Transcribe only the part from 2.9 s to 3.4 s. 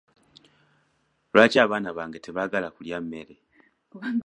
mmere?